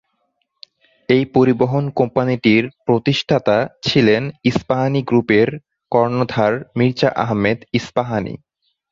এই 1.09 1.23
পরিবহন 1.35 1.83
কোম্পানিটির 1.95 2.63
প্রতিষ্ঠাতা 2.85 3.57
ছিলেন 3.83 4.23
ইস্পাহানি 4.43 5.01
গ্রুপের 5.03 5.49
কর্ণধার 5.91 6.53
মির্জা 6.77 7.09
আহমেদ 7.23 7.59
ইস্পাহানি। 7.73 8.33